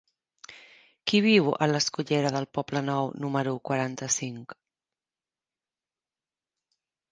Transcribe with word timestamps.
Qui 1.11 1.19
viu 1.25 1.49
a 1.65 1.67
la 1.71 1.81
escullera 1.85 2.31
del 2.37 2.47
Poblenou 2.59 3.11
número 3.27 3.55
quaranta-cinc? 3.71 4.59